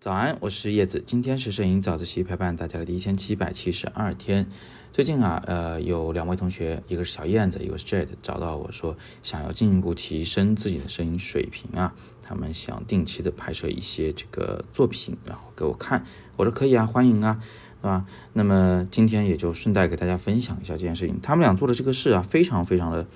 [0.00, 1.02] 早安，我是叶子。
[1.06, 4.46] 今天是摄影早自习陪伴大家的第一千七百七十二天。
[4.94, 16.06] 最近啊，呃，有两位同学，一个是小燕子，一个是 Jade，找到我说想要进一步提升自己的摄影水平啊，他们想定期的拍摄一些这个作品，然后给我看。
[16.38, 17.38] 我说可以啊，欢迎啊，
[17.82, 18.06] 对吧？
[18.32, 21.20] 那么今天也就顺带给大家分享一下这件事情。
[21.22, 23.06] 他们俩做的这个事啊，非常非常的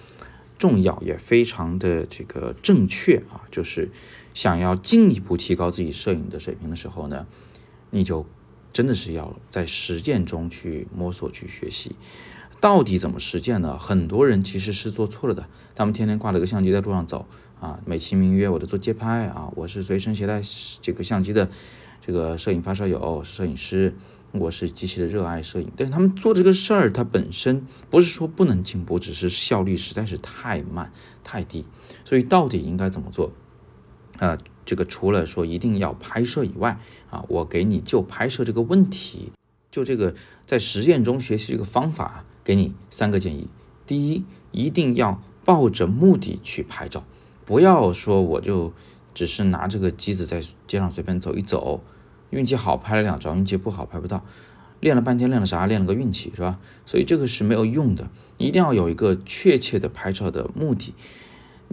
[0.59, 3.89] 重要，也非常的这个正确啊，就是。
[4.35, 7.27] 想要进一步提高自己摄影的水平的时候呢，
[7.91, 8.27] 你就
[8.73, 11.97] 真的是要在实践中去摸索、去学习。
[12.61, 13.79] 到底怎么实践呢？
[13.79, 15.47] 很多人其实是做错了的。
[15.75, 17.27] 他们天天挂了个相机在路上走
[17.61, 20.41] 啊，美其名曰我在做街拍啊，我是随身携带
[20.81, 21.51] 这个相机的
[22.01, 23.95] 这个摄影发烧友，摄影师，
[24.33, 25.71] 我是极其的热爱摄影。
[25.77, 30.91] 但是他们做这个事儿，它本身不是说不能进步，只是效率实在是太慢、
[31.23, 31.67] 太低。
[32.05, 33.31] 所以到底应该怎么做？
[34.19, 36.79] 呃，这个除了说一定要拍摄以外，
[37.11, 39.33] 啊，我给你就拍摄这个问题，
[39.71, 40.15] 就这个
[40.47, 43.49] 在实践中学习这个方法，给你三个建议。
[43.87, 47.05] 第一，一定要抱着目的去拍照，
[47.45, 48.73] 不要说我就
[49.13, 51.83] 只是拿这个机子在街上随便走一走，
[52.31, 54.25] 运气好拍了两张，运气不好拍不到，
[54.81, 55.67] 练了半天练了啥？
[55.67, 56.59] 练了个运气是吧？
[56.87, 58.09] 所以这个是没有用的，
[58.39, 60.95] 一定要有一个确切的拍照的目的。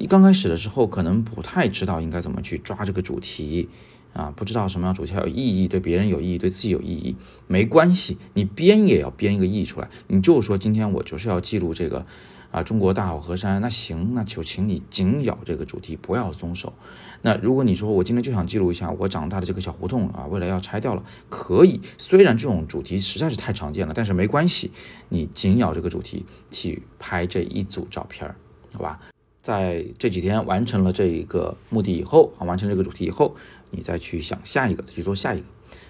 [0.01, 3.69] 你刚开始的时候可能不太知道应该怎么去抓这个主题
[4.13, 9.87] 啊，不知道什么样主题有意义，对别人有意义，对自己有意义，没关系，你编也要编一个意义出来。
[10.07, 12.03] 你就说今天我就是要记录这个
[12.49, 16.73] 啊中国大好河山，那行，那就请你紧咬这个主题，不要松手。
[17.21, 21.79] 那如果你说我今天就想记录一下我长大的这个小胡同啊，未来要拆掉了，可以。
[21.99, 24.71] 虽然这种主题实在是太常见了，但是没关系，
[25.09, 28.33] 你紧咬这个主题去拍这一组照片，
[28.73, 28.99] 好吧？
[29.41, 33.35] 在这几天完成了这一个目的以后，啊，完成这个主题以后，
[33.71, 35.45] 你再去想下一个，再去做下一个，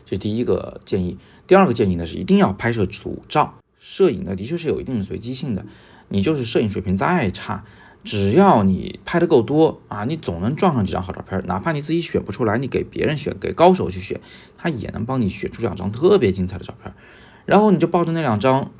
[0.05, 1.17] 这是第一个建议。
[1.47, 3.55] 第二个建议呢是一定要拍摄组照。
[3.77, 5.65] 摄影呢的确是有一定的随机性的，
[6.07, 7.65] 你就是摄影水平再差，
[8.03, 11.43] 只要你拍的够多啊，你总能撞上几张好照片。
[11.47, 14.21] 哪怕你自己选不出来，你给别人选，给高手去选，
[14.57, 16.93] 他也能帮你选出两张特别精彩的照片。
[17.45, 18.71] 然后你就抱着那两张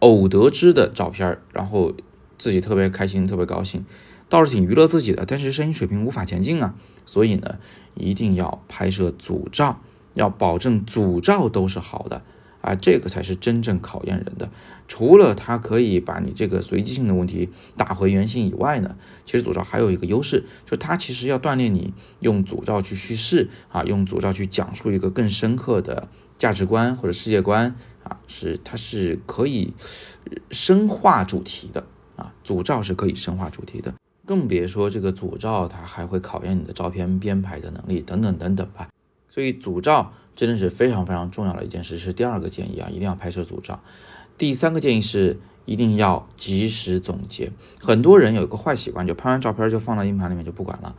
[0.00, 1.94] 偶得知的照片，然后
[2.36, 3.86] 自己特别开心，特别高兴。
[4.28, 6.74] 倒是挺娱乐自己的，但是摄影水平无法前进啊，
[7.06, 7.58] 所以呢，
[7.94, 9.80] 一定要拍摄组照，
[10.14, 12.22] 要保证组照都是好的
[12.60, 14.50] 啊，这个才是真正考验人的。
[14.86, 29.74] 除了它可以把你这个随机性的问题打回原形以外呢，其实组照还有一个优势，就它其实要锻炼你用组照去叙事啊，用组照去讲述一个更深刻的价值观或者世界观啊，是它是可以
[30.50, 31.86] 深化主题的
[32.16, 33.94] 啊，组照是可以深化主题的。
[34.28, 38.90] 更别说这个组照，它还会考验你的照片编排的能力等等等等吧。
[39.30, 43.80] 所以组照真的是非常非常重要的一件事，是第二个建议啊，一定要拍摄组照。
[44.36, 47.50] 第三个建议是一定要及时总结。
[47.80, 50.94] 很多人有一个坏习惯，就拍完照片就放到硬盘里面就不管了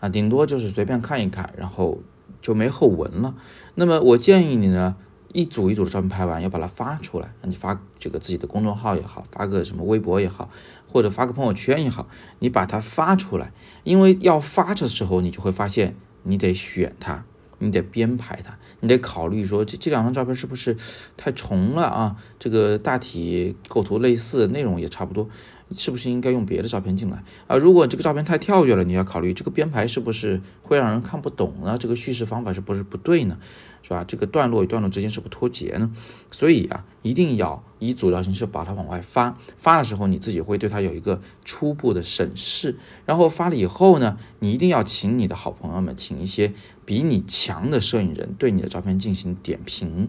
[0.00, 2.00] 啊，顶多就是随便看一看，然后
[2.42, 3.34] 就没后文了。
[3.76, 4.96] 那么我建议你呢？
[5.34, 7.34] 一组一组的照片拍完，要把它发出来。
[7.42, 10.48] 你发这个自己的公众号也好，发个什么微博也好，
[10.88, 12.06] 或者发个朋友圈也好，
[12.38, 13.52] 你把它发出来。
[13.82, 17.24] 因为要发的时候，你就会发现你得选它，
[17.58, 20.76] 你得编排它，你得考虑说这这两张照片是不是
[21.16, 22.16] 太重了啊？
[22.38, 25.28] 这个大体构图类似，内容也差不多。
[25.76, 27.56] 是不是应该用别的照片进来啊？
[27.56, 31.78] 如果这个照片太跳跃了，你要考虑这个编排是不是会让人看不懂呢？
[31.78, 33.38] 这个叙事方法是不是不对呢？
[33.82, 34.02] 是吧？
[34.02, 35.90] 这个段落与段落之间是不是脱节呢？
[36.30, 39.36] 所以啊，一定要以组照形式把它往外发。
[39.58, 42.76] 发的时候，你自己会对它有一个初步的审视。
[43.04, 46.54] 然后发了以后呢，你一定要请你的好朋友们，请一些
[46.86, 50.08] 比你强的摄影人对你的照片进行点评。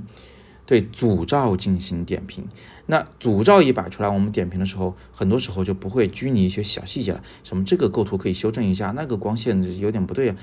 [0.66, 2.44] 对组照进行点评，
[2.88, 7.22] 那组照一摆出来，我们点评的时候，很多时候就不会拘泥一些小细节了。
[7.44, 10.36] 什么这个构图可以修正一下，那个光线有点不对啊，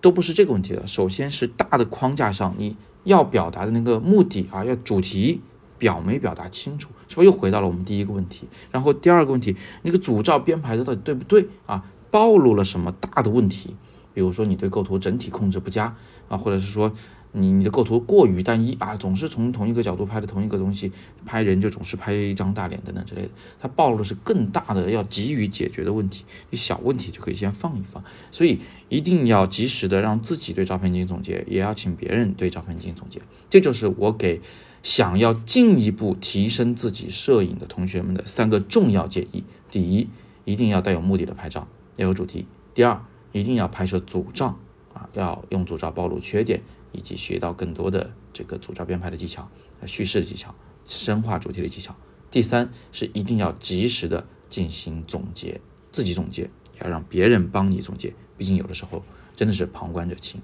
[0.00, 0.86] 都不是这个问题的。
[0.86, 2.74] 首先是大的框架上，你
[3.04, 5.42] 要表达的那个目的啊，要主题
[5.76, 8.48] 表没表达清楚，是不是又回到了我们第一个问题？
[8.70, 11.84] 然后第二个问题，那个组照编排的到底对不对啊？
[12.10, 13.76] 暴露了什么大的问题？
[14.14, 15.94] 比如说你对构图整体控制不佳
[16.30, 16.90] 啊，或者是说。
[17.32, 20.90] 你你的构图过于单一啊，总是从同一个角度拍的同一个东西，
[21.24, 23.30] 拍人就总是拍一张大脸等等之类的，
[23.60, 33.20] 它暴露的是更大的要急于解决的问题，小问题就可以先放一放，所以一定要及时的让自己对照片进行总结，也要请别人对照片进行总结，
[33.50, 34.40] 这就是我给
[34.82, 40.08] 想要进一步提升自己摄影的同学们的三个重要建议：第一，
[40.44, 43.02] 一定要带有目的的拍照，要有主题；第二，
[43.32, 44.58] 一定要拍摄组照。
[44.94, 49.48] 啊，要用组照暴露缺点，以及学到更多的这个组照编排的技巧、
[49.86, 50.54] 叙事的技巧、
[50.86, 51.94] 深化主题的技巧。
[52.30, 55.60] 第三是一定要及时的进行总结，
[55.90, 56.50] 自己总结，
[56.82, 58.14] 要让别人帮你总结。
[58.36, 59.02] 毕竟有的时候
[59.34, 60.42] 真的是旁观者清，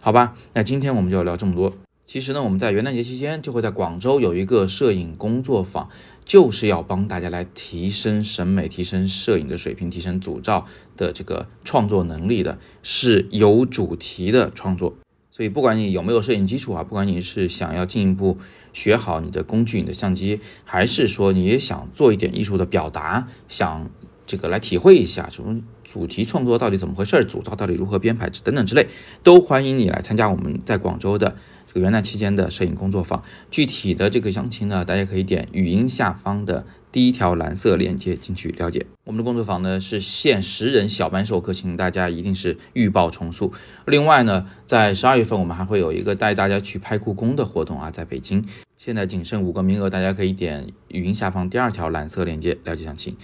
[0.00, 0.36] 好吧？
[0.54, 1.76] 那今天我们就聊这么多。
[2.06, 5.90] 其实呢，我们在元旦节期间就会在广州有一个摄影工作坊，
[6.24, 14.96] 就是要帮大家来提升审美、提升摄影的水平、提升组照的这个创作能力的，是有主题的创作。
[15.38, 18.38] 所以不管你有没有摄影基础啊，不管你是想要进一步
[18.72, 23.88] 学好你的工具、你的相机，还是说你也想做一点艺术的表达，想。
[24.28, 28.86] 这个来体会一下这种主题创作到底怎么回事，组照到底如何编排等等之类，
[29.22, 31.34] 都欢迎你来参加我们在广州的
[31.66, 33.24] 这个元旦期间的摄影工作坊。
[33.50, 38.84] 具体的这个详情呢，大家可以点语音下方的第一条蓝色链接进去了解。
[39.04, 43.54] 我们的工作坊呢是限十人小班授课，请大家一定是预报重塑。
[43.86, 48.44] 另外呢，在十二月份我们还会有一个带大家去拍故宫的活动啊，在北京，
[48.76, 53.16] 现在仅剩五个名额，大家可以点语音下方第二条蓝色链接了解详情。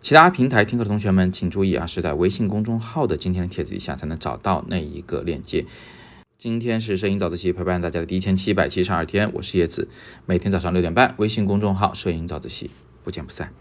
[0.00, 5.66] 其他平台听课的同学们，请注意啊，是在微信公众号的今天的帖子底下才能找到那一个链接。
[6.38, 9.88] 今天是摄影早自习陪伴大家的第一千七百七十二天，我是叶子，
[10.24, 12.70] 每天早上六点半，微信公众号摄影早自习，
[13.02, 13.52] 不见不散。